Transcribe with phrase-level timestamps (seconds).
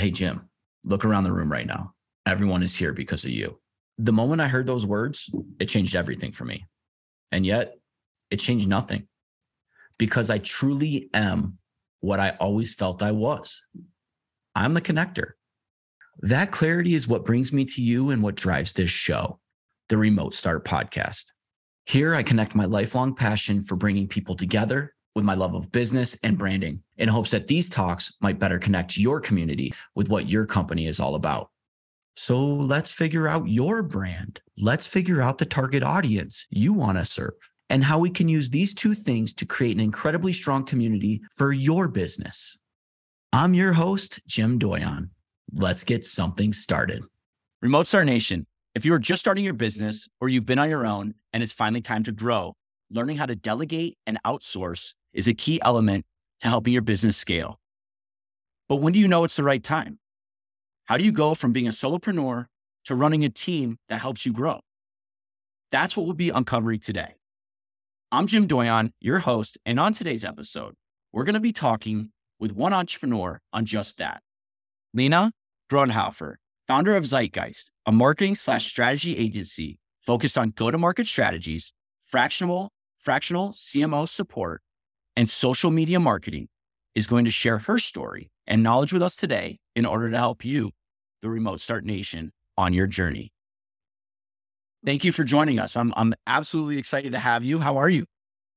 [0.00, 0.48] Hey, Jim,
[0.82, 1.92] look around the room right now.
[2.24, 3.60] Everyone is here because of you.
[3.98, 6.64] The moment I heard those words, it changed everything for me.
[7.32, 7.74] And yet,
[8.30, 9.08] it changed nothing
[9.98, 11.58] because I truly am
[12.00, 13.60] what I always felt I was.
[14.54, 15.32] I'm the connector.
[16.20, 19.38] That clarity is what brings me to you and what drives this show,
[19.90, 21.26] the Remote Start Podcast.
[21.84, 26.16] Here, I connect my lifelong passion for bringing people together with my love of business
[26.22, 30.46] and branding in hopes that these talks might better connect your community with what your
[30.46, 31.50] company is all about.
[32.16, 34.40] So let's figure out your brand.
[34.58, 37.34] Let's figure out the target audience you want to serve
[37.70, 41.52] and how we can use these two things to create an incredibly strong community for
[41.52, 42.58] your business.
[43.32, 45.10] I'm your host, Jim Doyon.
[45.52, 47.02] Let's get something started.
[47.62, 50.86] Remote Start Nation, if you are just starting your business or you've been on your
[50.86, 52.54] own and it's finally time to grow,
[52.90, 56.04] learning how to delegate and outsource is a key element
[56.40, 57.58] to helping your business scale.
[58.68, 59.98] But when do you know it's the right time?
[60.84, 62.46] How do you go from being a solopreneur
[62.84, 64.60] to running a team that helps you grow?
[65.70, 67.14] That's what we'll be uncovering today.
[68.12, 70.74] I'm Jim Doyon, your host, and on today's episode,
[71.12, 74.22] we're going to be talking with one entrepreneur on just that.
[74.92, 75.32] Lena
[75.70, 76.34] Grundhoefer,
[76.66, 81.72] founder of Zeitgeist, a marketing slash strategy agency focused on go-to-market strategies,
[82.04, 84.62] fractional, fractional CMO support,
[85.16, 86.48] and social media marketing,
[86.94, 90.44] is going to share her story and knowledge with us today in order to help
[90.44, 90.72] you,
[91.22, 93.32] the Remote Start Nation, on your journey.
[94.84, 95.76] Thank you for joining us.
[95.76, 97.58] I'm I'm absolutely excited to have you.
[97.58, 98.06] How are you?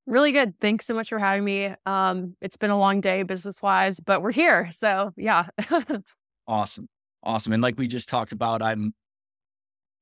[0.05, 0.53] Really good.
[0.59, 1.73] Thanks so much for having me.
[1.85, 4.69] Um, it's been a long day business wise, but we're here.
[4.71, 5.47] So yeah.
[6.47, 6.87] awesome.
[7.23, 7.53] Awesome.
[7.53, 8.93] And like we just talked about, I'm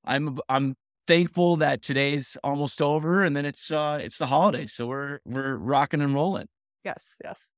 [0.06, 0.76] I'm I'm
[1.12, 4.72] thankful that today's almost over and then it's uh it's the holidays.
[4.72, 6.48] So we're we're rocking and rolling.
[6.86, 7.52] Yes, yes.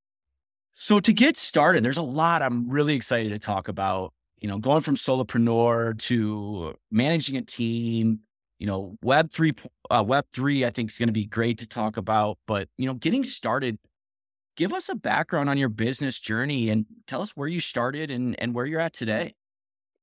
[0.73, 4.12] So to get started, there's a lot I'm really excited to talk about.
[4.40, 8.22] You know, going from solopreneur to managing a team,
[8.58, 9.54] you know, Web three,
[9.92, 12.40] uh, Web three, I think is going to be great to talk about.
[12.47, 13.78] But you know, getting started,
[14.58, 18.35] give us a background on your business journey and tell us where you started and
[18.40, 19.35] and where you're at today.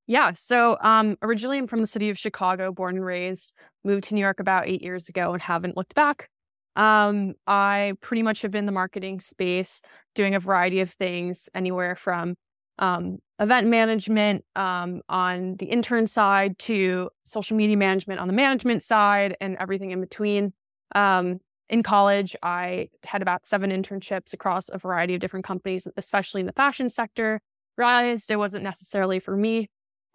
[0.06, 0.32] Yeah.
[0.32, 3.56] So um, originally, I'm from the city of Chicago, born and raised.
[3.84, 6.28] Moved to New York about eight years ago and haven't looked back.
[6.76, 9.82] Um, I pretty much have been in the marketing space,
[10.14, 12.34] doing a variety of things, anywhere from
[12.78, 18.82] um, event management um, on the intern side to social media management on the management
[18.82, 20.52] side and everything in between.
[20.94, 26.40] Um, in college, I had about seven internships across a variety of different companies, especially
[26.40, 27.40] in the fashion sector.
[27.76, 29.68] Realized it wasn't necessarily for me.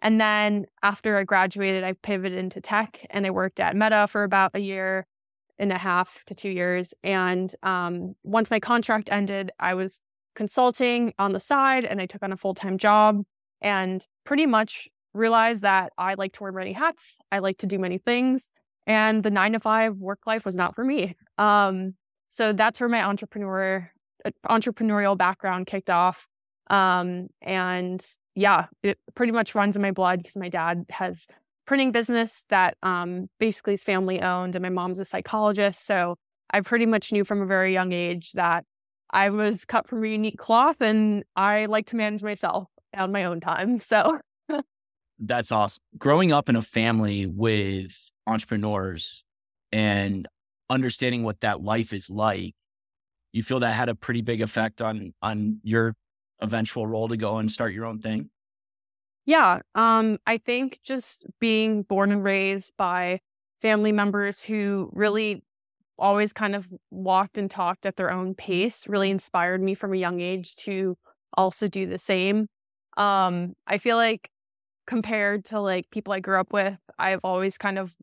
[0.06, 4.22] And then after I graduated, I pivoted into tech and I worked at Meta for
[4.22, 5.04] about a year
[5.58, 6.94] and a half to two years.
[7.02, 10.00] And um, once my contract ended, I was
[10.36, 13.24] consulting on the side and I took on a full time job
[13.60, 17.18] and pretty much realized that I like to wear many hats.
[17.32, 18.48] I like to do many things.
[18.86, 21.16] And the nine to five work life was not for me.
[21.36, 21.94] Um,
[22.28, 23.90] so that's where my entrepreneur
[24.24, 26.28] uh, entrepreneurial background kicked off.
[26.70, 28.06] Um, and
[28.36, 31.26] yeah, it pretty much runs in my blood because my dad has
[31.66, 35.84] printing business that um, basically is family owned, and my mom's a psychologist.
[35.84, 36.16] So
[36.50, 38.64] I pretty much knew from a very young age that
[39.10, 43.24] I was cut from a unique cloth and I like to manage myself on my
[43.24, 43.80] own time.
[43.80, 44.18] So
[45.18, 45.82] that's awesome.
[45.96, 49.24] Growing up in a family with entrepreneurs
[49.72, 50.28] and
[50.68, 52.54] understanding what that life is like,
[53.32, 55.94] you feel that had a pretty big effect on on your
[56.40, 58.30] eventual role to go and start your own thing?
[59.24, 63.20] Yeah, um, I think just being born and raised by
[63.60, 65.42] family members who really
[65.98, 69.96] always kind of walked and talked at their own pace really inspired me from a
[69.96, 70.96] young age to
[71.34, 72.48] also do the same.
[72.96, 74.30] Um, I feel like
[74.86, 77.96] compared to like people I grew up with, I've always kind of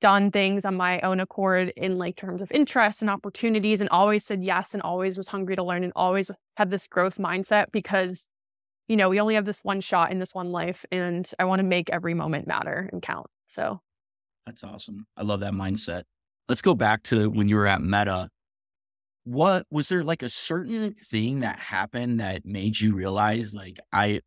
[0.00, 4.24] done things on my own accord in like terms of interest and opportunities and always
[4.24, 8.28] said yes and always was hungry to learn and always had this growth mindset because
[8.88, 11.58] you know, we only have this one shot in this one life and I want
[11.58, 13.26] to make every moment matter and count.
[13.48, 13.80] So
[14.46, 15.06] that's awesome.
[15.16, 16.04] I love that mindset
[16.48, 18.28] let's go back to when you were at Meta.
[19.24, 24.20] What was there like a certain thing that happened that made you realize like I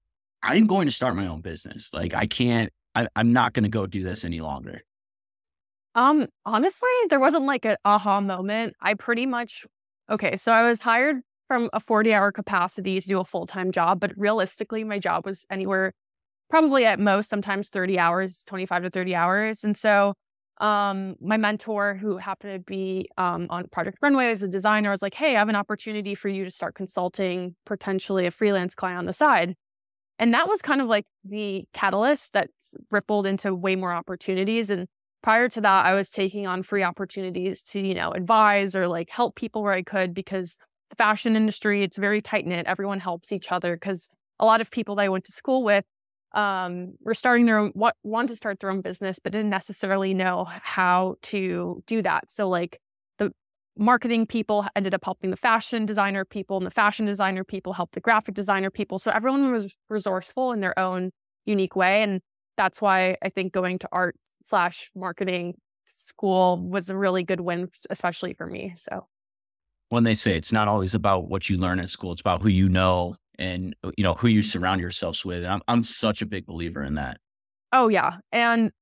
[0.44, 1.94] I'm going to start my own business.
[1.94, 4.81] Like I can't I, I'm not gonna go do this any longer.
[6.00, 8.74] Um honestly, there wasn't like an aha moment.
[8.81, 9.66] I pretty much
[10.10, 11.18] okay, so I was hired
[11.50, 15.25] from a 40 hour capacity to do a full time job, but realistically, my job
[15.25, 15.92] was anywhere
[16.50, 19.63] probably at most sometimes 30 hours, 25 to 30 hours.
[19.66, 20.13] And so
[20.62, 25.01] um, my mentor, who happened to be um, on Project Runway as a designer, was
[25.04, 29.00] like, "Hey, I have an opportunity for you to start consulting potentially a freelance client
[29.00, 29.56] on the side."
[30.19, 32.50] And that was kind of like the catalyst that
[32.92, 34.69] rippled into way more opportunities.
[34.69, 34.88] And
[35.21, 39.10] prior to that, I was taking on free opportunities to, you know, advise or like
[39.10, 40.57] help people where I could because
[40.89, 42.66] the fashion industry, it's very tight knit.
[42.66, 45.86] Everyone helps each other because a lot of people that I went to school with
[46.33, 50.45] um, were starting their own, what to start their own business, but didn't necessarily know
[50.48, 52.31] how to do that.
[52.31, 52.80] So like
[53.18, 53.31] the
[53.77, 57.94] marketing people ended up helping the fashion designer people, and the fashion designer people helped
[57.94, 59.00] the graphic designer people.
[59.00, 61.12] So everyone was resourceful in their own
[61.45, 62.22] unique way, and
[62.60, 67.70] that's why I think going to art slash marketing school was a really good win,
[67.90, 68.74] especially for me.
[68.76, 69.08] So
[69.88, 72.50] when they say it's not always about what you learn at school, it's about who
[72.50, 75.46] you know and uh, you know who you surround yourselves with.
[75.46, 77.22] I'm I'm such a big believer in that.
[77.72, 78.18] Oh yeah.
[78.34, 78.74] And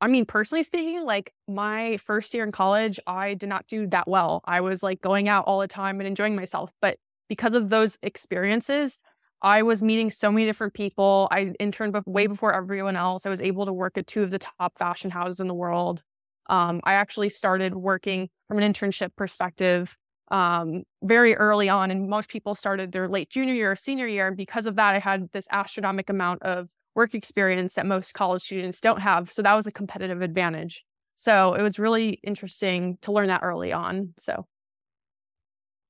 [0.00, 4.06] I mean, personally speaking, like my first year in college, I did not do that
[4.06, 4.42] well.
[4.44, 6.70] I was like going out all the time and enjoying myself.
[6.80, 6.98] But
[7.28, 9.00] because of those experiences,
[9.42, 11.28] I was meeting so many different people.
[11.30, 13.26] I interned way before everyone else.
[13.26, 16.02] I was able to work at two of the top fashion houses in the world.
[16.48, 19.96] Um, I actually started working from an internship perspective
[20.30, 21.90] um, very early on.
[21.90, 24.28] And most people started their late junior year or senior year.
[24.28, 28.42] And because of that, I had this astronomical amount of work experience that most college
[28.42, 29.32] students don't have.
[29.32, 30.84] So that was a competitive advantage.
[31.16, 34.14] So it was really interesting to learn that early on.
[34.18, 34.46] So,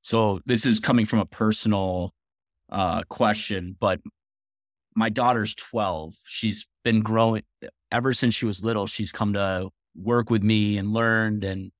[0.03, 2.14] so this is coming from a personal
[2.75, 4.01] uh, question, but
[4.97, 6.15] my daughter's 12.
[6.27, 7.43] She's been growing
[7.91, 8.87] ever since she was little.
[8.87, 11.71] She's come to work with me and learned and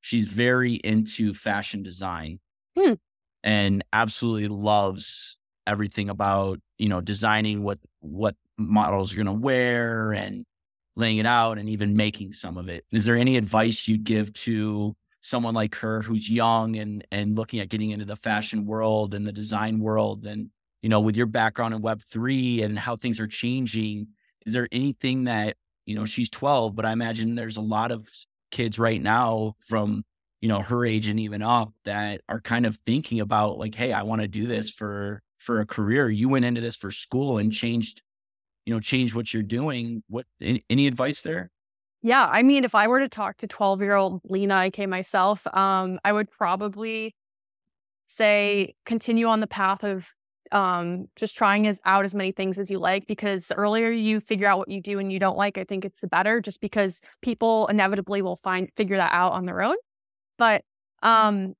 [0.00, 2.40] she's very into fashion design
[2.76, 2.94] hmm.
[3.44, 5.36] and absolutely loves
[5.66, 10.46] everything about you know designing what what models are going to wear and
[10.96, 14.32] laying it out and even making some of it is there any advice you'd give
[14.32, 19.14] to someone like her who's young and and looking at getting into the fashion world
[19.14, 20.50] and the design world and
[20.82, 24.06] you know with your background in web 3 and how things are changing
[24.46, 25.56] is there anything that
[25.86, 28.08] you know she's 12 but i imagine there's a lot of
[28.50, 30.04] kids right now from
[30.40, 33.92] you know her age and even up that are kind of thinking about like hey
[33.92, 36.10] i want to do this for for a career.
[36.10, 38.02] You went into this for school and changed
[38.66, 40.02] you know change what you're doing.
[40.08, 41.50] What any, any advice there
[42.02, 45.46] yeah i mean if i were to talk to 12 year old lena ik myself
[45.54, 47.14] um i would probably
[48.06, 50.14] say continue on the path of
[50.52, 54.20] um, just trying as out as many things as you like because the earlier you
[54.20, 56.60] figure out what you do and you don't like, I think it's the better just
[56.60, 59.76] because people inevitably will find figure that out on their own.
[60.36, 60.64] But
[61.02, 61.54] um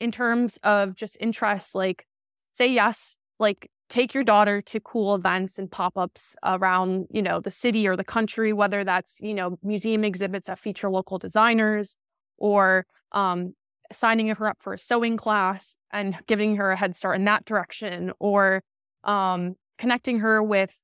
[0.00, 2.06] in terms of just interests, like
[2.52, 7.50] say yes, like take your daughter to cool events and pop-ups around, you know, the
[7.50, 11.96] city or the country, whether that's, you know, museum exhibits that feature local designers
[12.36, 13.54] or um,
[13.92, 17.44] signing her up for a sewing class and giving her a head start in that
[17.44, 18.62] direction or
[19.04, 20.80] um, connecting her with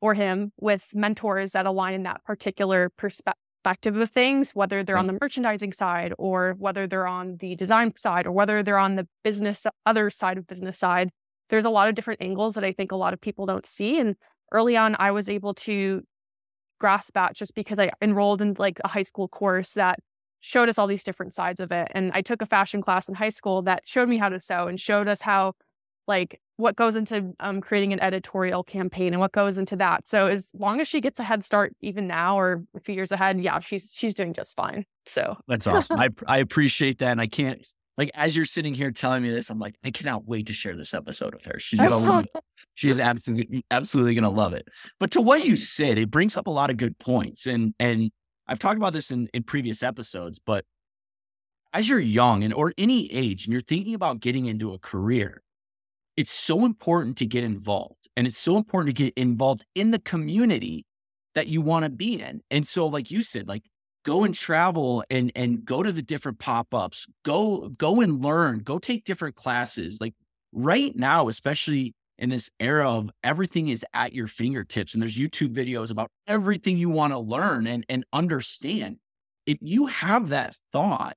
[0.00, 5.06] or him with mentors that align in that particular perspective of things whether they're on
[5.06, 9.08] the merchandising side or whether they're on the design side or whether they're on the
[9.24, 11.10] business other side of business side
[11.48, 13.98] there's a lot of different angles that i think a lot of people don't see
[13.98, 14.16] and
[14.52, 16.02] early on i was able to
[16.78, 19.98] grasp that just because i enrolled in like a high school course that
[20.46, 21.88] showed us all these different sides of it.
[21.90, 24.68] And I took a fashion class in high school that showed me how to sew
[24.68, 25.54] and showed us how,
[26.06, 30.06] like, what goes into um, creating an editorial campaign and what goes into that.
[30.06, 33.12] So as long as she gets a head start, even now or a few years
[33.12, 34.86] ahead, yeah, she's she's doing just fine.
[35.04, 35.98] So that's awesome.
[35.98, 39.50] I I appreciate that, and I can't like as you're sitting here telling me this,
[39.50, 41.58] I'm like, I cannot wait to share this episode with her.
[41.58, 42.42] She's gonna love it.
[42.74, 44.68] She is absolutely absolutely gonna love it.
[45.00, 48.10] But to what you said, it brings up a lot of good points, and and
[48.46, 50.64] I've talked about this in, in previous episodes, but
[51.72, 55.42] as you're young and or any age and you're thinking about getting into a career,
[56.16, 58.08] it's so important to get involved.
[58.16, 60.86] And it's so important to get involved in the community
[61.34, 62.40] that you want to be in.
[62.50, 63.64] And so, like you said, like
[64.06, 68.78] go and travel and and go to the different pop-ups, go, go and learn, go
[68.78, 69.98] take different classes.
[70.00, 70.14] Like
[70.52, 75.52] right now, especially in this era of everything is at your fingertips and there's YouTube
[75.52, 78.96] videos about everything you want to learn and, and understand.
[79.44, 81.16] If you have that thought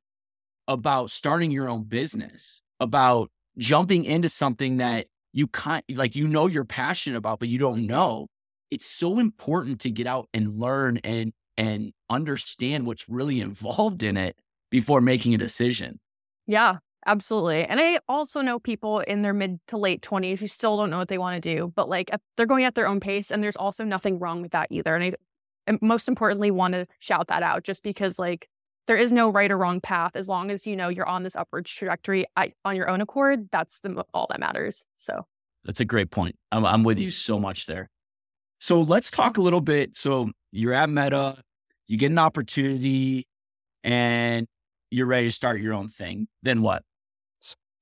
[0.68, 6.48] about starting your own business, about jumping into something that you kind like you know
[6.48, 8.28] you're passionate about, but you don't know,
[8.72, 14.18] it's so important to get out and learn and and understand what's really involved in
[14.18, 14.36] it
[14.72, 16.00] before making a decision.
[16.48, 17.64] Yeah, Absolutely.
[17.64, 20.98] And I also know people in their mid to late 20s who still don't know
[20.98, 23.32] what they want to do, but like they're going at their own pace.
[23.32, 24.94] And there's also nothing wrong with that either.
[24.96, 25.14] And I
[25.66, 28.50] and most importantly want to shout that out just because like
[28.88, 31.36] there is no right or wrong path as long as you know you're on this
[31.36, 32.26] upward trajectory
[32.66, 33.50] on your own accord.
[33.52, 34.84] That's the all that matters.
[34.98, 35.26] So
[35.64, 36.36] That's a great point.
[36.52, 37.90] I'm, I'm with you so much there.
[38.60, 39.96] So let's talk a little bit.
[39.96, 41.42] So you're at Meta,
[41.90, 43.28] you get an opportunity,
[43.84, 44.48] and
[44.92, 46.28] you're ready to start your own thing.
[46.42, 46.84] Then what?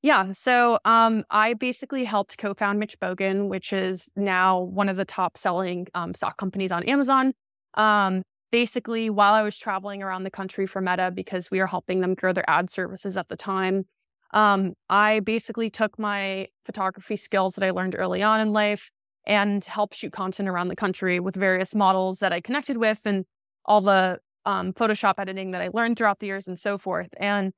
[0.01, 0.31] Yeah.
[0.31, 5.05] So um, I basically helped co found Mitch Bogan, which is now one of the
[5.05, 7.33] top selling um, stock companies on Amazon.
[7.73, 11.99] Um, basically, while I was traveling around the country for Meta, because we were helping
[11.99, 13.85] them grow their ad services at the time,
[14.31, 18.91] um, I basically took my photography skills that I learned early on in life
[19.25, 23.25] and helped shoot content around the country with various models that I connected with and
[23.67, 27.09] all the um, Photoshop editing that I learned throughout the years and so forth.
[27.17, 27.53] And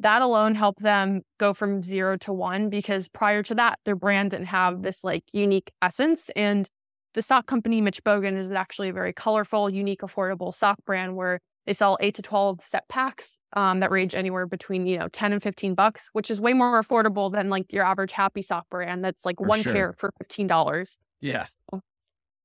[0.00, 4.32] that alone helped them go from zero to one because prior to that, their brand
[4.32, 6.28] didn't have this like unique essence.
[6.30, 6.68] And
[7.14, 11.40] the stock company, Mitch Bogan, is actually a very colorful, unique, affordable stock brand where
[11.66, 15.32] they sell eight to 12 set packs um, that range anywhere between, you know, 10
[15.32, 19.04] and 15 bucks, which is way more affordable than like your average happy sock brand
[19.04, 19.72] that's like For one sure.
[19.72, 20.96] pair for $15.
[21.20, 21.56] Yes.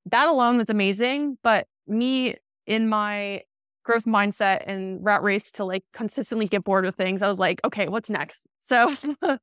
[0.06, 1.40] That alone was amazing.
[1.42, 2.36] But me
[2.68, 3.42] in my
[3.84, 7.60] growth mindset and rat race to like consistently get bored with things, I was like,
[7.66, 8.46] okay, what's next?
[8.62, 8.94] So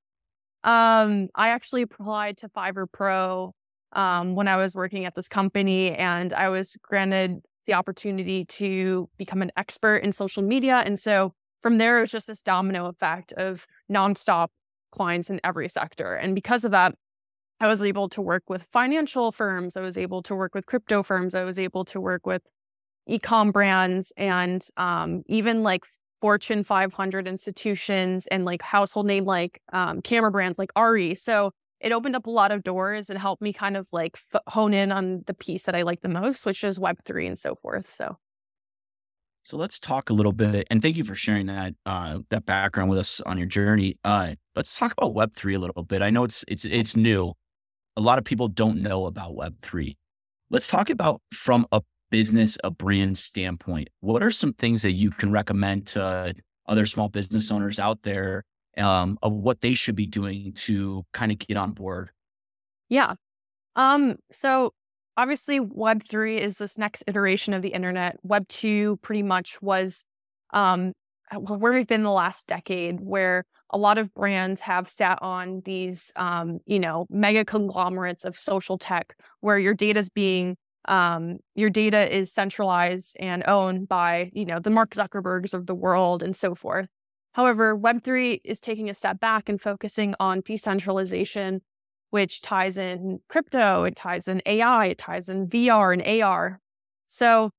[0.65, 3.53] um I actually applied to Fiverr Pro
[3.93, 9.09] um when I was working at this company and I was granted the opportunity to
[9.17, 10.83] become an expert in social media.
[10.85, 14.49] And so from there, it was just this domino effect of nonstop
[14.93, 16.15] clients in every sector.
[16.15, 16.95] And because of that,
[17.61, 19.77] I was able to work with financial firms.
[19.77, 21.35] I was able to work with crypto firms.
[21.35, 22.43] I was able to work with
[23.07, 25.85] e-com brands and um, even like
[26.21, 31.19] Fortune 500 institutions and like household name like um, camera brands like ARRI.
[31.19, 34.41] So it opened up a lot of doors and helped me kind of like f-
[34.47, 37.55] hone in on the piece that I like the most, which is Web3 and so
[37.57, 37.93] forth.
[37.93, 38.17] So,
[39.43, 42.89] So let's talk a little bit, and thank you for sharing that uh, that background
[42.89, 43.99] with us on your journey.
[44.03, 46.01] Uh, let's talk about Web three a little bit.
[46.01, 47.35] I know it's it's it's new.
[47.99, 49.99] A lot of people don't know about Web three.
[50.49, 51.83] Let's talk about from a
[52.15, 53.89] business, a brand standpoint.
[53.99, 56.33] What are some things that you can recommend to
[56.69, 58.45] other small business owners out there
[58.79, 62.11] um, of what they should be doing to kind of get on board?
[62.89, 63.15] yeah.
[63.75, 64.73] Um, so
[65.17, 68.17] obviously Web3 is this next iteration of the internet.
[68.25, 70.05] Web2 pretty much was
[70.53, 70.93] um
[71.37, 76.13] where we've been the last decade where a lot of brands have sat on these
[76.15, 81.71] um, you know, mega conglomerates of social tech where your data is being um, your
[81.71, 86.37] data is centralized and owned by, you know, the Mark Zuckerbergs of the world and
[86.37, 86.89] so forth.
[87.33, 91.63] However, Web3 is taking a step back and focusing on decentralization,
[92.11, 96.61] which ties in crypto, it ties in AI, it ties in VR and AR.
[97.07, 97.51] So,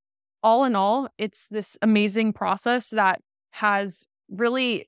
[0.42, 3.20] all in all, it's this amazing process that
[3.52, 4.88] has really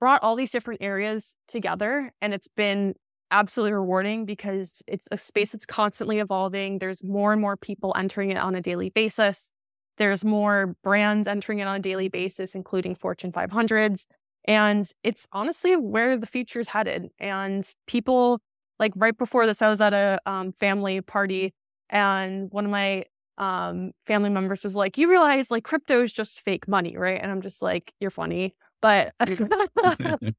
[0.00, 2.12] brought all these different areas together.
[2.20, 2.94] And it's been
[3.32, 6.78] absolutely rewarding because it's a space that's constantly evolving.
[6.78, 9.50] There's more and more people entering it on a daily basis.
[9.98, 14.06] There's more brands entering it on a daily basis, including Fortune 500s.
[14.44, 17.10] And it's honestly where the future is headed.
[17.18, 18.40] And people,
[18.78, 21.54] like right before this, I was at a um, family party,
[21.90, 23.04] and one of my
[23.38, 27.20] um, family members was like, You realize like crypto is just fake money, right?
[27.20, 28.54] And I'm just like, You're funny.
[28.80, 29.14] But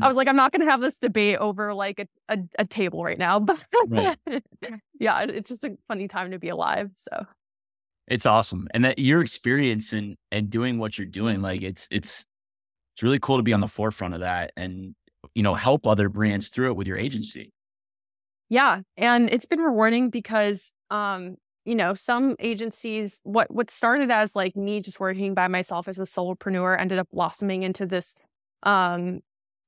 [0.00, 2.64] I was like, I'm not going to have this debate over like a, a, a
[2.64, 3.38] table right now.
[3.44, 4.16] But Right.
[4.98, 6.90] yeah, it- it's just a funny time to be alive.
[6.96, 7.26] So
[8.08, 8.66] It's awesome.
[8.72, 12.26] And that your experience and and doing what you're doing, like it's it's
[12.94, 14.94] it's really cool to be on the forefront of that and
[15.34, 17.50] you know, help other brands through it with your agency.
[18.50, 24.36] Yeah, and it's been rewarding because um you know, some agencies what what started as
[24.36, 28.16] like me just working by myself as a solopreneur ended up blossoming into this
[28.64, 29.20] um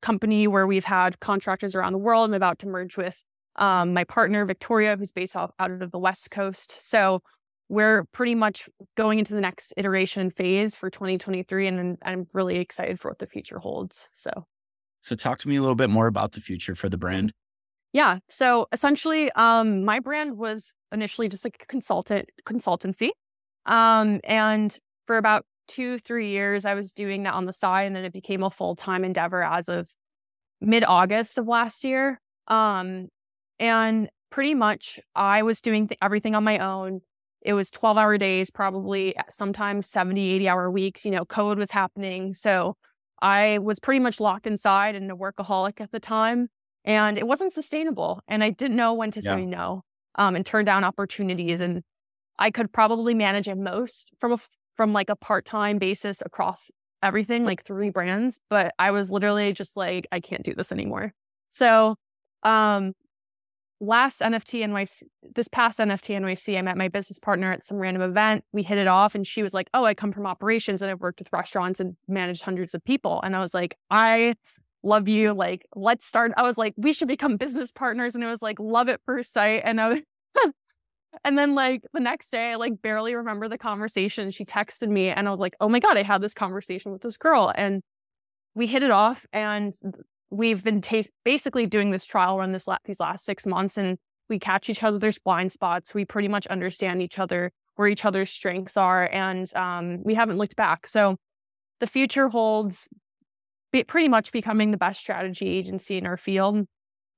[0.02, 2.28] company where we've had contractors around the world.
[2.28, 3.22] I'm about to merge with
[3.56, 6.76] um my partner Victoria who's based off out of the West Coast.
[6.78, 7.22] So
[7.68, 13.00] we're pretty much going into the next iteration phase for 2023 and I'm really excited
[13.00, 14.08] for what the future holds.
[14.12, 14.30] So
[15.00, 17.32] So talk to me a little bit more about the future for the brand.
[17.92, 18.18] Yeah.
[18.28, 23.10] So essentially, um, my brand was initially just like a consultant consultancy.
[23.64, 24.76] Um, and
[25.06, 28.12] for about two, three years, I was doing that on the side, and then it
[28.12, 29.88] became a full time endeavor as of
[30.60, 32.20] mid August of last year.
[32.48, 33.08] Um,
[33.58, 37.00] and pretty much, I was doing th- everything on my own.
[37.42, 41.04] It was 12 hour days, probably sometimes 70, 80 hour weeks.
[41.04, 42.34] You know, code was happening.
[42.34, 42.74] So
[43.22, 46.48] I was pretty much locked inside and a workaholic at the time
[46.86, 49.36] and it wasn't sustainable and i didn't know when to Yeah.
[49.36, 49.82] say no
[50.14, 51.82] um, and turn down opportunities and
[52.38, 54.38] i could probably manage at most from a
[54.76, 56.70] from like a part-time basis across
[57.02, 61.12] everything like three brands but i was literally just like i can't do this anymore
[61.48, 61.94] so
[62.42, 62.92] um
[63.80, 65.02] last NFT NYC,
[65.34, 68.44] this past NFT NYC, I met my business partner at some random event.
[68.52, 71.00] We hit it off, and she was like, "Oh, I come from operations, and I've
[71.00, 74.34] worked with restaurants and managed hundreds of people." And I was like, "I
[74.82, 75.32] love you.
[75.34, 78.58] Like, let's start." I was like, "We should become business partners," and it was like
[78.58, 79.62] love at first sight.
[79.64, 80.00] And I was,
[81.24, 84.30] and then like the next day, I like barely remember the conversation.
[84.30, 87.02] She texted me, and I was like, "Oh my god, I had this conversation with
[87.02, 87.82] this girl," and
[88.54, 89.74] we hit it off, and
[90.30, 93.98] we've been t- basically doing this trial run this la- these last six months, and
[94.28, 95.94] we catch each other's blind spots.
[95.94, 100.38] We pretty much understand each other, where each other's strengths are, and um, we haven't
[100.38, 100.86] looked back.
[100.86, 101.16] So
[101.80, 102.88] the future holds
[103.72, 106.66] be- pretty much becoming the best strategy agency in our field.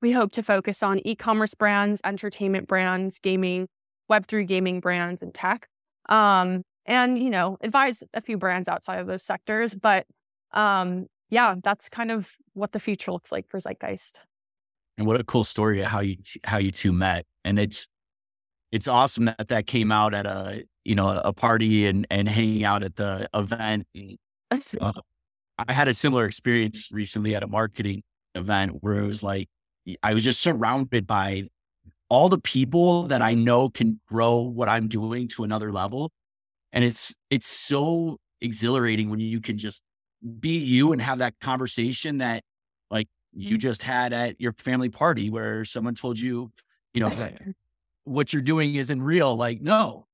[0.01, 3.69] We hope to focus on e-commerce brands, entertainment brands, gaming,
[4.11, 5.69] Web3 gaming brands, and tech.
[6.09, 10.07] Um, and you know, advise a few brands outside of those sectors, but
[10.53, 14.19] um, yeah, that's kind of what the future looks like for Zeitgeist.
[14.97, 17.25] And what a cool story how you how you two met.
[17.45, 17.87] And it's
[18.73, 22.65] it's awesome that that came out at a you know a party and and hanging
[22.65, 23.87] out at the event.
[24.81, 24.93] Uh,
[25.59, 28.03] I had a similar experience recently at a marketing
[28.35, 29.51] event where it was like
[30.03, 31.49] I was just surrounded by
[32.09, 36.11] all the people that I know can grow what I'm doing to another level.
[36.73, 39.83] And it's it's so exhilarating when you can just
[40.41, 42.43] be you and have that conversation that
[42.91, 43.59] like you mm-hmm.
[43.59, 46.51] just had at your family party where someone told you,
[46.93, 47.11] you know,
[48.05, 49.37] what you're doing isn't real.
[49.37, 50.07] Like, no,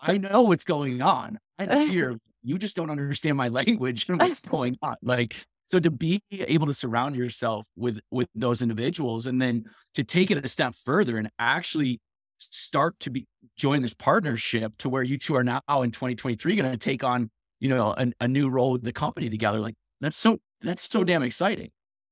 [0.00, 1.38] I know what's going on.
[1.58, 2.16] I'm here.
[2.44, 4.94] You just don't understand my language and what's going on.
[5.02, 10.02] Like, so to be able to surround yourself with with those individuals and then to
[10.02, 12.00] take it a step further and actually
[12.38, 16.70] start to be join this partnership to where you two are now in 2023 going
[16.70, 19.60] to take on you know, a, a new role with the company together.
[19.60, 21.70] Like that's so that's so damn exciting.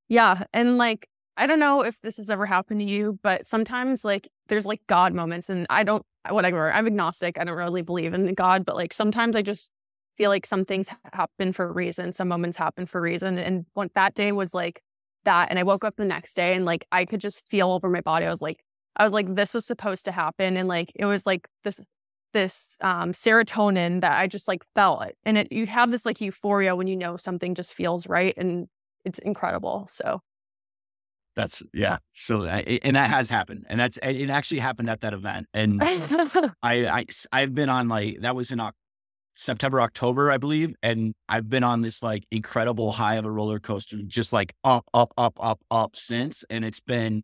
[0.08, 0.44] Yeah.
[0.52, 4.28] And like, I don't know if this has ever happened to you, but sometimes like
[4.48, 6.72] there's like God moments and I don't whatever.
[6.72, 7.38] I'm agnostic.
[7.38, 9.70] I don't really believe in God, but like sometimes I just
[10.16, 12.12] feel like some things happen for a reason.
[12.12, 13.38] Some moments happen for a reason.
[13.38, 14.83] And what that day was like
[15.24, 15.50] that.
[15.50, 18.00] And I woke up the next day and like I could just feel over my
[18.00, 18.26] body.
[18.26, 18.61] I was like,
[18.96, 20.57] I was like, this was supposed to happen.
[20.57, 21.81] And like it was like this
[22.33, 25.16] this um, serotonin that I just like felt it.
[25.24, 28.68] And it, you have this like euphoria when you know something just feels right and
[29.05, 29.88] it's incredible.
[29.90, 30.20] So
[31.37, 31.98] that's yeah.
[32.14, 34.31] So and that has happened, and that's it.
[34.31, 38.59] Actually happened at that event, and I, I I've been on like that was in
[39.37, 43.61] September October I believe, and I've been on this like incredible high of a roller
[43.61, 47.22] coaster, just like up up up up up since, and it's been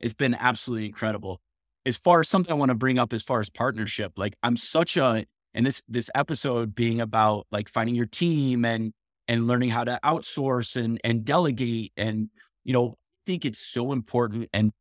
[0.00, 1.40] it's been absolutely incredible
[1.84, 4.56] as far as something I want to bring up as far as partnership, like I'm
[4.56, 8.92] such a and this this episode being about like finding your team and
[9.28, 12.28] and learning how to outsource and and delegate and
[12.64, 14.72] you know I think it's so important and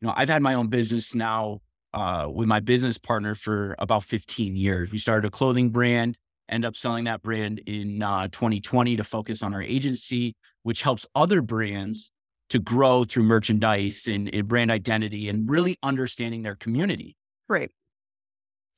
[0.00, 1.60] you know I've had my own business now
[1.92, 4.92] uh, with my business partner for about 15 years.
[4.92, 6.16] We started a clothing brand,
[6.50, 11.06] end up selling that brand in uh, 2020 to focus on our agency, which helps
[11.14, 12.10] other brands
[12.50, 17.16] to grow through merchandise and, and brand identity and really understanding their community.
[17.48, 17.70] Right.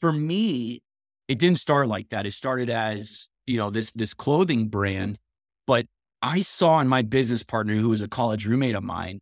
[0.01, 0.83] For me,
[1.29, 2.27] it didn't start like that.
[2.27, 5.19] It started as, you know, this this clothing brand,
[5.67, 5.87] but
[6.21, 9.21] I saw in my business partner who was a college roommate of mine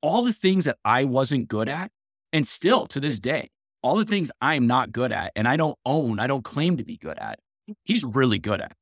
[0.00, 1.90] all the things that I wasn't good at
[2.32, 3.50] and still to this day,
[3.82, 6.84] all the things I'm not good at and I don't own, I don't claim to
[6.84, 7.38] be good at.
[7.84, 8.72] He's really good at.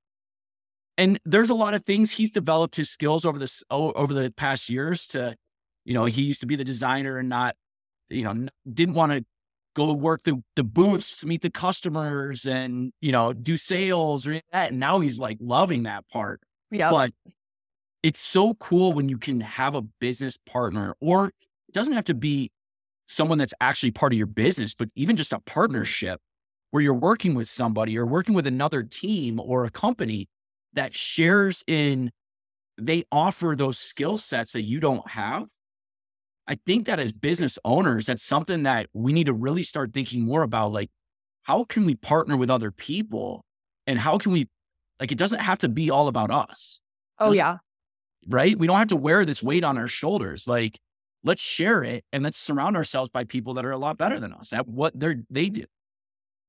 [0.98, 4.68] And there's a lot of things he's developed his skills over this over the past
[4.70, 5.36] years to
[5.84, 7.54] you know he used to be the designer and not
[8.08, 9.24] you know didn't want to
[9.74, 14.40] go work the, the booths to meet the customers and you know do sales or
[14.52, 16.40] that and now he's like loving that part.
[16.70, 17.12] Yeah but
[18.02, 22.14] it's so cool when you can have a business partner or it doesn't have to
[22.14, 22.50] be
[23.06, 26.20] someone that's actually part of your business but even just a partnership
[26.76, 30.28] where you're working with somebody or working with another team or a company
[30.74, 32.10] that shares in
[32.76, 35.46] they offer those skill sets that you don't have.
[36.46, 40.26] I think that as business owners, that's something that we need to really start thinking
[40.26, 40.70] more about.
[40.70, 40.90] Like,
[41.44, 43.42] how can we partner with other people
[43.86, 44.46] and how can we,
[45.00, 46.82] like, it doesn't have to be all about us.
[47.18, 47.56] Oh, yeah.
[48.28, 48.54] Right.
[48.54, 50.46] We don't have to wear this weight on our shoulders.
[50.46, 50.78] Like,
[51.24, 54.34] let's share it and let's surround ourselves by people that are a lot better than
[54.34, 55.64] us at what they're, they do.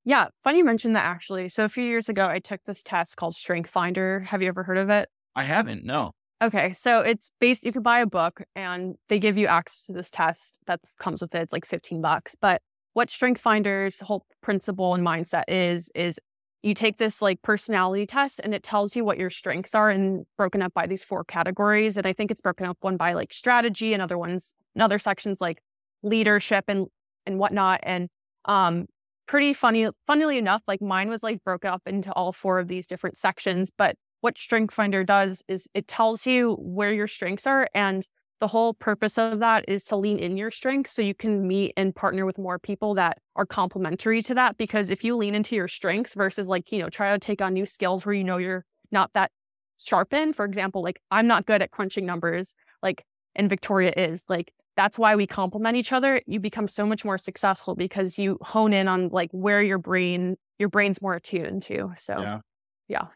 [0.07, 1.49] Yeah, funny you mentioned that actually.
[1.49, 4.21] So a few years ago, I took this test called Strength Finder.
[4.21, 5.09] Have you ever heard of it?
[5.35, 5.83] I haven't.
[5.83, 6.13] No.
[6.41, 7.65] Okay, so it's based.
[7.65, 11.21] You could buy a book, and they give you access to this test that comes
[11.21, 11.41] with it.
[11.41, 12.37] It's like fifteen bucks.
[12.39, 12.61] But
[12.93, 16.21] what Strength Finder's whole principle and mindset is is
[16.63, 20.25] you take this like personality test, and it tells you what your strengths are, and
[20.37, 21.97] broken up by these four categories.
[21.97, 24.99] And I think it's broken up one by like strategy, and other ones, and other
[24.99, 25.57] sections like
[26.01, 26.87] leadership and
[27.25, 27.81] and whatnot.
[27.83, 28.07] And
[28.45, 28.85] um,
[29.27, 32.87] pretty funny, funnily enough, like mine was like broke up into all four of these
[32.87, 33.71] different sections.
[33.75, 38.07] But what Strength Finder does is it tells you where your strengths are and
[38.39, 41.73] the whole purpose of that is to lean in your strengths so you can meet
[41.75, 44.57] and partner with more people that are complementary to that.
[44.57, 47.53] Because if you lean into your strengths versus like, you know, try to take on
[47.53, 49.31] new skills where you know you're not that
[49.79, 53.03] sharp in, for example, like I'm not good at crunching numbers, like,
[53.35, 56.21] and Victoria is, like, that's why we complement each other.
[56.27, 60.37] You become so much more successful because you hone in on like where your brain,
[60.59, 61.93] your brain's more attuned to.
[61.97, 62.39] So, yeah.
[62.87, 63.07] yeah.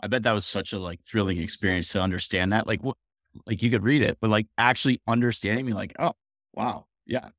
[0.00, 2.66] I bet that was such a like thrilling experience to understand that.
[2.66, 2.98] Like, what,
[3.46, 6.12] like you could read it, but like actually understanding me, like, oh,
[6.52, 7.30] wow, yeah.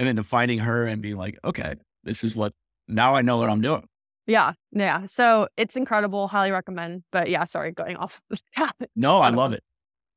[0.00, 2.52] And then to finding her and being like, okay, this is what
[2.88, 3.86] now I know what I'm doing.
[4.26, 5.06] Yeah, yeah.
[5.06, 6.26] So it's incredible.
[6.26, 7.04] Highly recommend.
[7.12, 8.20] But yeah, sorry, going off.
[8.96, 9.64] no, I love um it.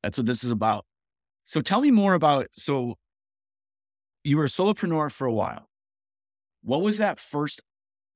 [0.02, 0.86] That's what this is about.
[1.45, 2.47] So tell me more about.
[2.51, 2.95] So
[4.23, 5.67] you were a solopreneur for a while.
[6.63, 7.62] What was that first?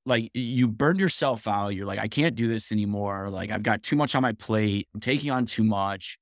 [0.05, 1.69] Like you burned yourself out.
[1.69, 3.29] You're like, I can't do this anymore.
[3.29, 4.87] Like I've got too much on my plate.
[4.93, 6.17] I'm taking on too much.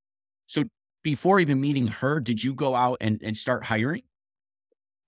[0.47, 0.65] So
[1.03, 4.03] before even meeting her, did you go out and, and start hiring?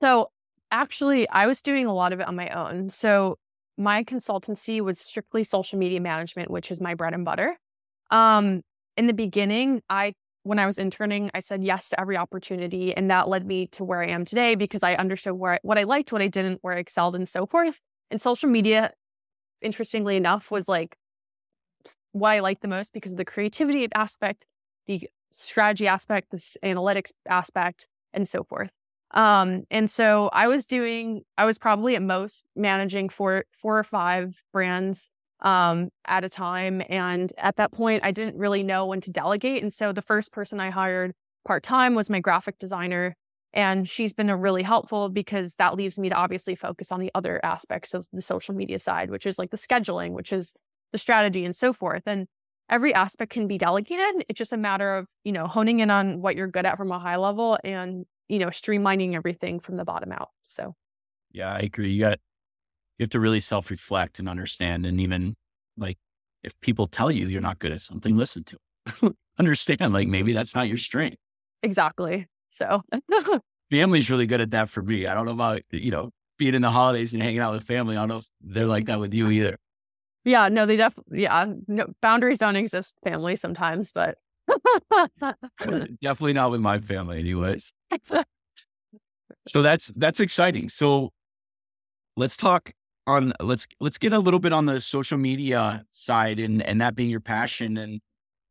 [0.02, 0.32] So
[0.72, 2.90] actually, I was doing a lot of it on my own.
[2.90, 3.38] So
[3.78, 7.58] my consultancy was strictly social media management, which is my bread and butter.
[8.12, 8.62] Um,
[8.96, 10.14] in the beginning, I
[10.50, 13.84] when I was interning, I said yes to every opportunity, and that led me to
[13.84, 16.58] where I am today because I understood where I, what I liked, what I didn't,
[16.64, 17.80] where I excelled, and so forth.
[18.10, 18.92] And social media,
[19.62, 20.98] interestingly enough, was like
[22.14, 24.48] what I liked the most because of the creativity aspect,
[24.88, 28.72] the strategy aspect, this analytics aspect, and so forth.
[29.12, 33.84] Um, and so I was doing, I was probably at most managing four, four or
[33.84, 36.82] five brands um, at a time.
[36.90, 39.64] And at that point, I didn't really know when to delegate.
[39.64, 41.14] And so the first person I hired
[41.46, 43.16] part time was my graphic designer.
[43.54, 47.12] And she's been a really helpful because that leaves me to obviously focus on the
[47.16, 50.56] other aspects of the social media side, which is like the scheduling, which is
[50.92, 52.04] the strategy and so forth.
[52.06, 52.28] And
[52.70, 54.26] every aspect can be delegated.
[54.30, 56.92] It's just a matter of, you know, honing in on what you're good at from
[56.92, 60.30] a high level and, you know, streamlining everything from the bottom out.
[60.46, 60.76] So,
[61.32, 61.90] yeah, I agree.
[61.90, 62.20] You got,
[63.00, 64.86] you have to really self reflect and understand.
[64.86, 65.36] And even
[65.78, 65.98] like,
[66.44, 70.54] if people tell you you're not good at something, listen to understand, like, maybe that's
[70.54, 71.18] not your strength.
[71.64, 72.28] Exactly.
[72.52, 72.82] So,
[73.72, 75.08] family's really good at that for me.
[75.08, 77.96] I don't know about, you know, being in the holidays and hanging out with family.
[77.96, 79.56] I don't know if they're like that with you either.
[80.26, 84.18] Yeah, no, they definitely, yeah, no, boundaries don't exist family sometimes, but
[84.92, 85.06] uh,
[86.02, 87.74] definitely not with my family, anyways.
[89.48, 90.68] so that's that's exciting.
[90.68, 91.12] So
[92.18, 92.74] let's talk
[93.10, 96.96] on let's let's get a little bit on the social media side and and that
[96.96, 98.00] being your passion and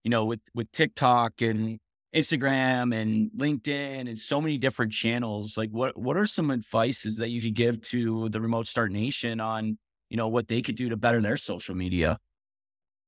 [0.05, 1.79] you know with with TikTok and
[2.15, 5.57] Instagram and LinkedIn and so many different channels.
[5.57, 9.41] Like what what are some advices that you could give to the remote start nation
[9.41, 12.19] on you know, what they could do to better their social media.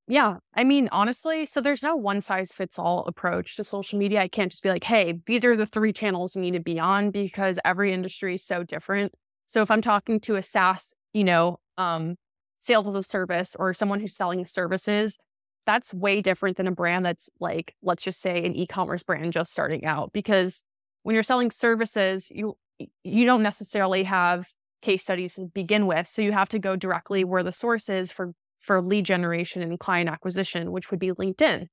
[0.07, 0.39] Yeah.
[0.55, 4.21] I mean, honestly, so there's no one size fits all approach to social media.
[4.21, 6.81] I can't just be like, hey, these are the three channels you need to be
[6.81, 9.13] on because every industry is so different.
[9.47, 12.17] So if I'm talking to a SaaS, you know, um,
[12.59, 15.19] sales as a service or someone who's selling services,
[15.67, 19.53] that's way different than a brand that's like, let's just say an e-commerce brand just
[19.53, 20.13] starting out.
[20.13, 20.63] Because
[21.03, 22.57] when you're selling services, you
[23.05, 24.49] you don't necessarily have
[24.81, 26.07] case studies to begin with.
[26.07, 29.79] So you have to go directly where the source is for for lead generation and
[29.79, 31.67] client acquisition, which would be LinkedIn.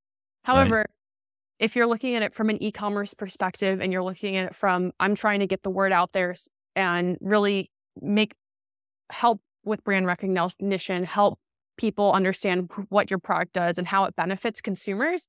[0.44, 0.88] However, right.
[1.60, 4.92] if you're looking at it from an e-commerce perspective and you're looking at it from
[5.00, 6.36] I'm trying to get the word out there
[6.76, 7.72] and really
[8.02, 8.34] make
[9.10, 11.40] help with brand recognition, help
[11.78, 15.28] people understand what your product does and how it benefits consumers,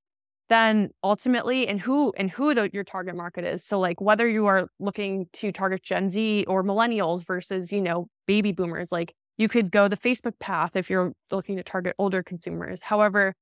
[0.49, 3.65] then ultimately and who and who the, your target market is.
[3.65, 8.09] So like whether you are looking to target gen z or millennials versus you know
[8.27, 12.23] baby boomers like you could go the facebook path if you're looking to target older
[12.23, 12.81] consumers.
[12.81, 13.35] However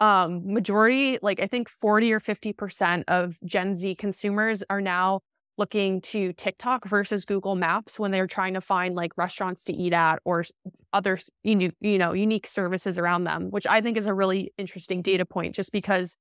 [0.00, 5.20] um majority like i think 40 or 50% of gen z consumers are now
[5.58, 9.92] looking to TikTok versus Google Maps when they're trying to find like restaurants to eat
[9.92, 10.44] at or
[10.92, 15.24] other you know unique services around them, which I think is a really interesting data
[15.24, 16.16] point just because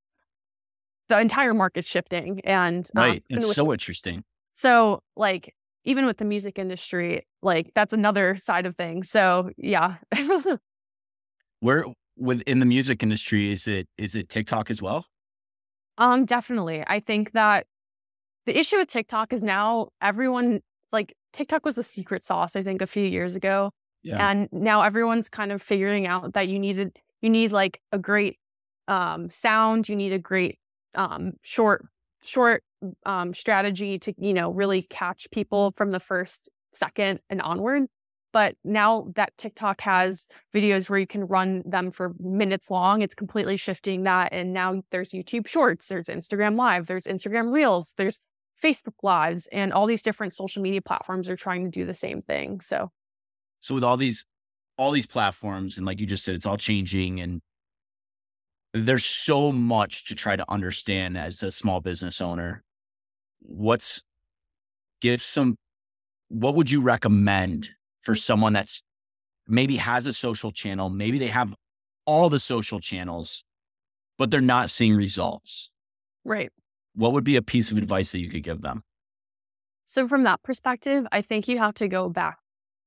[1.10, 4.24] the entire market's shifting and um, right um, it's so interesting.
[4.54, 9.96] so like even with the music industry like that's another side of things so yeah.
[11.60, 11.86] Where
[12.18, 15.06] within the music industry is it is it tiktok as well?
[15.98, 17.68] Um definitely i think that
[18.46, 22.82] the issue with tiktok is now everyone like tiktok was the secret sauce i think
[22.82, 23.72] a few years ago
[24.04, 24.30] yeah.
[24.30, 28.38] and now everyone's kind of figuring out that you needed you need like a great
[28.88, 30.58] um sound you need a great
[30.96, 31.86] um, short
[32.24, 32.64] short
[33.06, 37.84] um, strategy to, you know, really catch people from the first second and onward.
[38.34, 43.14] But now that TikTok has videos where you can run them for minutes long, it's
[43.14, 44.32] completely shifting that.
[44.32, 48.24] And now there's YouTube Shorts, there's Instagram Live, there's Instagram Reels, there's
[48.64, 52.22] Facebook Lives, and all these different social media platforms are trying to do the same
[52.22, 52.62] thing.
[52.62, 52.92] So,
[53.60, 54.26] so with all these,
[54.78, 57.42] all these platforms, and like you just said, it's all changing, and
[58.74, 62.64] there's so much to try to understand as a small business owner.
[63.42, 64.04] What's
[65.02, 65.56] give some
[66.30, 67.72] what would you recommend
[68.02, 68.82] for someone that's
[69.48, 71.54] maybe has a social channel, maybe they have
[72.06, 73.44] all the social channels,
[74.18, 75.72] but they're not seeing results?
[76.24, 76.52] Right.
[76.94, 78.84] What would be a piece of advice that you could give them?
[79.86, 82.38] So from that perspective, I think you have to go back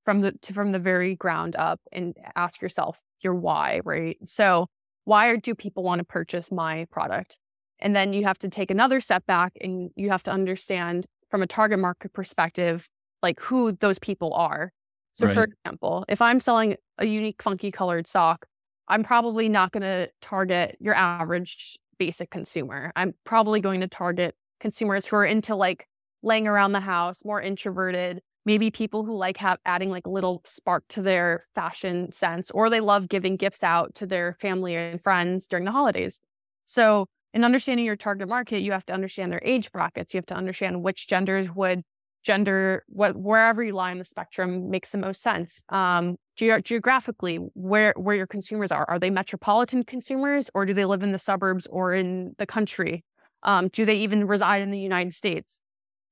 [0.04, 4.16] from the to, from the very ground up and ask yourself your why, right?
[4.24, 4.66] So
[5.04, 7.38] why do people want to purchase my product?
[7.80, 11.42] And then you have to take another step back and you have to understand from
[11.42, 12.88] a target market perspective,
[13.22, 14.72] like who those people are.
[15.12, 15.34] So, right.
[15.34, 18.46] for example, if I'm selling a unique, funky colored sock,
[18.88, 22.92] I'm probably not going to target your average basic consumer.
[22.96, 25.86] I'm probably going to target consumers who are into like
[26.22, 30.42] laying around the house, more introverted, maybe people who like have adding like a little
[30.44, 35.02] spark to their fashion sense or they love giving gifts out to their family and
[35.02, 36.20] friends during the holidays
[36.64, 40.26] so in understanding your target market you have to understand their age brackets you have
[40.26, 41.82] to understand which genders would
[42.24, 47.36] gender what wherever you lie on the spectrum makes the most sense um, ge- geographically
[47.54, 51.18] where where your consumers are are they metropolitan consumers or do they live in the
[51.18, 53.04] suburbs or in the country
[53.42, 55.60] um, do they even reside in the united states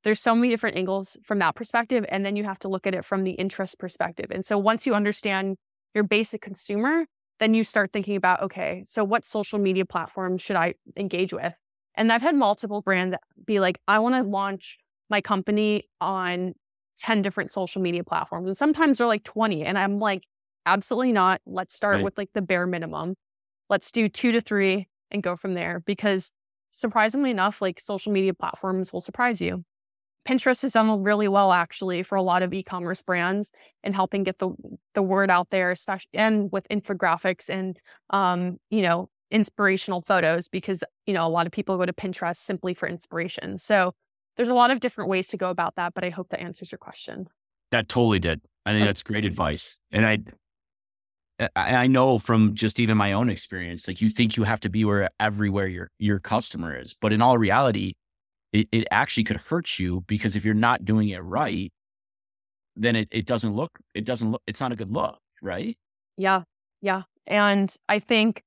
[0.04, 2.04] there's so many different angles from that perspective.
[2.08, 4.26] And then you have to look at it from the interest perspective.
[4.30, 5.56] And so once you understand
[5.94, 7.06] your basic consumer,
[7.38, 11.54] then you start thinking about, okay, so what social media platform should I engage with?
[11.94, 14.78] And I've had multiple brands be like, I want to launch
[15.12, 16.54] my company on
[16.98, 18.48] 10 different social media platforms.
[18.48, 19.62] And sometimes they're like 20.
[19.62, 20.24] And I'm like,
[20.66, 21.40] absolutely not.
[21.46, 22.04] Let's start right.
[22.04, 23.14] with like the bare minimum.
[23.70, 25.82] Let's do two to three and go from there.
[25.86, 26.32] Because
[26.70, 29.64] surprisingly enough, like social media platforms will surprise you.
[30.26, 33.50] Pinterest has done really well actually for a lot of e-commerce brands
[33.82, 34.50] and helping get the
[34.94, 37.78] the word out there, especially and with infographics and
[38.10, 42.36] um, you know, inspirational photos because you know a lot of people go to Pinterest
[42.36, 43.58] simply for inspiration.
[43.58, 43.94] So
[44.42, 46.72] there's a lot of different ways to go about that, but I hope that answers
[46.72, 47.28] your question.
[47.70, 48.40] That totally did.
[48.66, 48.86] I think oh.
[48.86, 49.78] that's great advice.
[49.92, 50.18] And I
[51.54, 54.84] I know from just even my own experience, like you think you have to be
[54.84, 57.92] where everywhere your your customer is, but in all reality,
[58.52, 61.72] it, it actually could hurt you because if you're not doing it right,
[62.74, 65.76] then it, it doesn't look, it doesn't look, it's not a good look, right?
[66.16, 66.42] Yeah.
[66.80, 67.02] Yeah.
[67.28, 68.42] And I think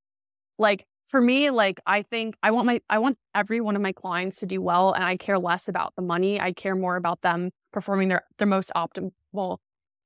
[0.59, 3.91] like for me, like I think I want my I want every one of my
[3.91, 6.39] clients to do well and I care less about the money.
[6.39, 9.57] I care more about them performing their their most optimal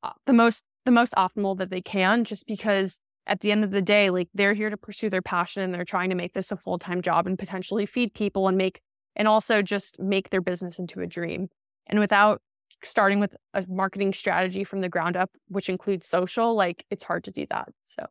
[0.04, 3.72] uh, the most the most optimal that they can just because at the end of
[3.72, 6.52] the day like they're here to pursue their passion and they're trying to make this
[6.52, 8.82] a full-time job and potentially feed people and make
[9.16, 11.50] and also just make their business into a dream.
[11.88, 12.42] And without
[12.84, 17.26] starting with a marketing strategy from the ground up, which includes social, like it's hard
[17.26, 17.70] to do that.
[17.86, 18.06] So,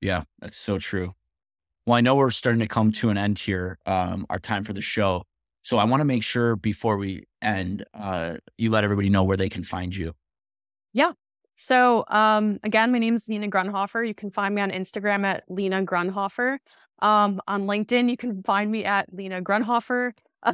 [0.00, 1.14] yeah, that's so true.
[1.86, 4.72] Well, I know we're starting to come to an end here, um, our time for
[4.72, 5.24] the show.
[5.62, 9.36] So I want to make sure before we end, uh, you let everybody know where
[9.36, 10.12] they can find you.
[10.92, 11.12] Yeah.
[11.56, 14.06] So um, again, my name is Lena Grundhoefer.
[14.06, 16.58] You can find me on Instagram at Lena Grundhoefer.
[17.00, 20.12] Um, on LinkedIn, you can find me at Lena Grundhoefer.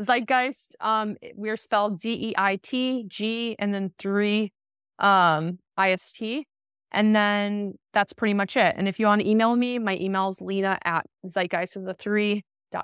[0.00, 0.74] Zeitgeist.
[0.80, 4.52] Um, we're spelled Z E I T G and then three
[4.98, 6.46] um I S T.
[6.92, 8.74] And then that's pretty much it.
[8.76, 11.76] And if you want to email me, my email is Lena at zeitgeist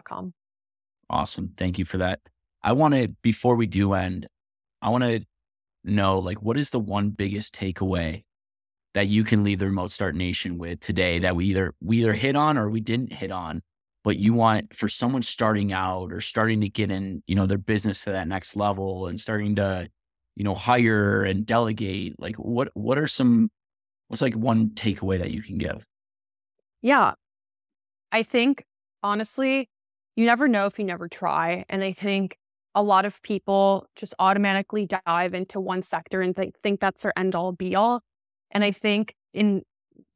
[0.04, 0.34] com.
[1.10, 1.52] Awesome.
[1.56, 2.20] Thank you for that.
[2.62, 4.26] I want to, before we do end,
[4.82, 5.24] I want to
[5.84, 8.24] know like what is the one biggest takeaway
[8.94, 12.12] that you can leave the remote start nation with today that we either we either
[12.12, 13.62] hit on or we didn't hit on
[14.04, 17.58] but you want for someone starting out or starting to get in, you know, their
[17.58, 19.88] business to that next level and starting to,
[20.36, 23.50] you know, hire and delegate, like what what are some
[24.08, 25.86] what's like one takeaway that you can give?
[26.82, 27.14] Yeah.
[28.10, 28.64] I think
[29.02, 29.68] honestly,
[30.16, 31.64] you never know if you never try.
[31.68, 32.36] And I think
[32.74, 37.16] a lot of people just automatically dive into one sector and think, think that's their
[37.18, 38.02] end all be all.
[38.50, 39.62] And I think in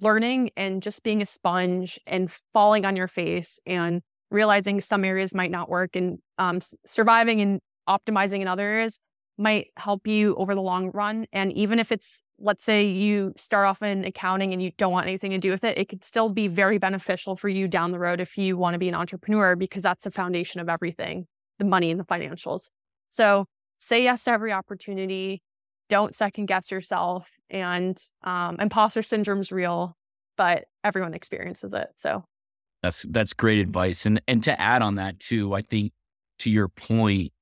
[0.00, 4.00] learning and just being a sponge and falling on your face and
[4.30, 8.98] realizing some areas might not work and um, surviving and optimizing in other areas
[9.38, 11.26] might help you over the long run.
[11.32, 15.06] And even if it's, let's say you start off in accounting and you don't want
[15.06, 17.98] anything to do with it, it could still be very beneficial for you down the
[17.98, 21.26] road if you want to be an entrepreneur because that's the foundation of everything.
[21.58, 22.68] the money and the financials.
[23.10, 23.46] So
[23.78, 25.42] say yes to every opportunity.
[25.88, 27.28] Don't second guess yourself.
[27.50, 29.96] And um, imposter syndrome's real,
[30.36, 31.88] but everyone experiences it.
[31.96, 32.24] So
[32.82, 34.06] that's that's great advice.
[34.06, 35.92] And and to add on that too, I think
[36.40, 37.32] to your point,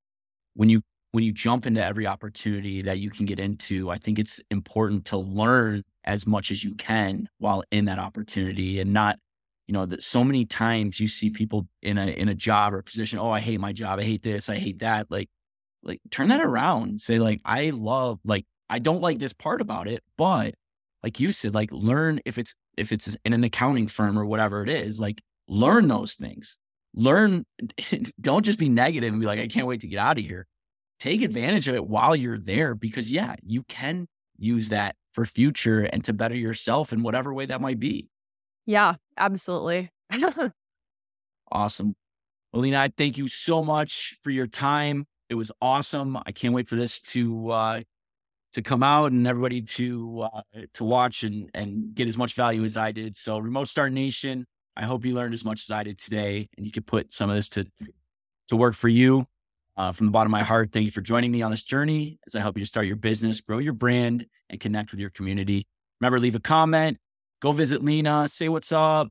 [0.55, 4.19] when you when you jump into every opportunity that you can get into, I think
[4.19, 9.19] it's important to learn as much as you can while in that opportunity and not,
[9.67, 12.83] you know, that so many times you see people in a in a job or
[12.83, 15.11] position, oh, I hate my job, I hate this, I hate that.
[15.11, 15.29] Like,
[15.83, 17.01] like turn that around.
[17.01, 20.55] Say, like, I love, like, I don't like this part about it, but
[21.03, 24.63] like you said, like learn if it's if it's in an accounting firm or whatever
[24.63, 26.59] it is, like learn those things.
[26.95, 27.45] Learn,
[28.21, 30.47] don't just be negative and be like, I can't wait to get out of here.
[31.01, 34.07] Take advantage of it while you're there because, yeah, you can
[34.39, 38.09] use that for future and to better yourself in whatever way that might be.
[38.67, 39.91] Yeah, absolutely.
[41.53, 41.95] awesome.
[42.53, 45.07] Well, Lena, I thank you so much for your time.
[45.29, 46.19] It was awesome.
[46.27, 47.81] I can't wait for this to uh,
[48.55, 50.43] to come out and everybody to uh,
[50.75, 53.15] to watch and and get as much value as I did.
[53.17, 56.67] So, Remote Start Nation, I hope you learned as much as I did today, and
[56.67, 57.65] you can put some of this to
[58.49, 59.27] to work for you.
[59.81, 62.19] Uh, from the bottom of my heart, thank you for joining me on this journey
[62.27, 65.09] as I help you to start your business, grow your brand, and connect with your
[65.09, 65.67] community.
[66.03, 66.99] Remember, leave a comment,
[67.41, 69.09] go visit Lena, say what's up,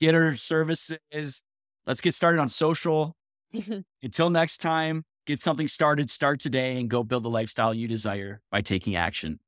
[0.00, 1.44] get her services.
[1.86, 3.14] Let's get started on social.
[4.02, 8.40] Until next time, get something started, start today, and go build the lifestyle you desire
[8.50, 9.38] by taking action.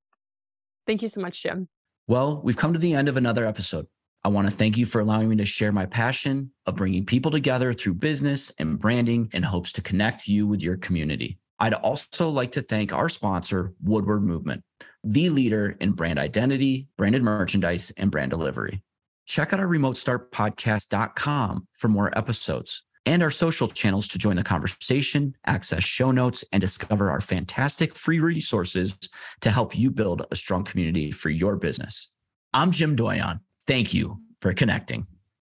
[0.86, 1.68] Thank you so much, Jim.
[2.06, 3.88] Well, we've come to the end of another episode.
[4.24, 7.30] I want to thank you for allowing me to share my passion of bringing people
[7.30, 11.38] together through business and branding in hopes to connect you with your community.
[11.60, 14.62] I'd also like to thank our sponsor, Woodward Movement,
[15.02, 18.82] the leader in brand identity, branded merchandise, and brand delivery.
[19.26, 25.34] Check out our remotestartpodcast.com for more episodes and our social channels to join the conversation,
[25.46, 28.96] access show notes, and discover our fantastic free resources
[29.40, 32.10] to help you build a strong community for your business.
[32.52, 33.40] I'm Jim Doyon.
[33.68, 35.06] Thank you for connecting.